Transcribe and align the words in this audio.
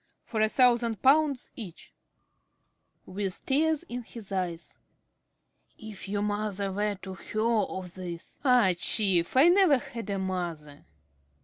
For 0.25 0.41
a 0.41 0.49
thousand 0.49 1.03
pounds 1.03 1.51
each. 1.55 1.93
~Smith~ 3.03 3.15
(with 3.15 3.45
tears 3.45 3.83
in 3.83 4.01
his 4.01 4.31
eyes). 4.31 4.75
If 5.77 6.09
your 6.09 6.23
mother 6.23 6.71
were 6.71 6.95
to 7.03 7.13
hear 7.13 7.41
of 7.43 7.93
this 7.93 8.39
~Jones~ 8.39 8.39
(sadly). 8.41 8.71
Ah, 8.73 8.73
chief, 8.79 9.37
I 9.37 9.47
never 9.49 9.77
had 9.77 10.09
a 10.09 10.17
mother. 10.17 10.85